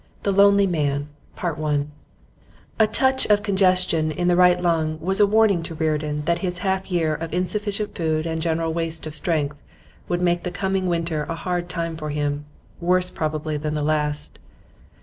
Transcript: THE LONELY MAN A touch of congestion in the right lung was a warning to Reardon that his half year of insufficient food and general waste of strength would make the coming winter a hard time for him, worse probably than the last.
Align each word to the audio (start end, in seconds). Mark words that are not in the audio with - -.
THE 0.23 0.31
LONELY 0.31 0.65
MAN 0.65 1.09
A 2.79 2.87
touch 2.91 3.27
of 3.27 3.43
congestion 3.43 4.09
in 4.11 4.27
the 4.27 4.35
right 4.35 4.59
lung 4.59 4.99
was 4.99 5.19
a 5.19 5.27
warning 5.27 5.61
to 5.61 5.75
Reardon 5.75 6.25
that 6.25 6.39
his 6.39 6.57
half 6.65 6.91
year 6.91 7.13
of 7.13 7.31
insufficient 7.35 7.93
food 7.93 8.25
and 8.25 8.41
general 8.41 8.73
waste 8.73 9.05
of 9.05 9.13
strength 9.13 9.61
would 10.09 10.19
make 10.23 10.41
the 10.41 10.49
coming 10.49 10.87
winter 10.87 11.27
a 11.29 11.35
hard 11.35 11.69
time 11.69 11.95
for 11.97 12.09
him, 12.09 12.45
worse 12.79 13.11
probably 13.11 13.57
than 13.57 13.75
the 13.75 13.83
last. 13.83 14.39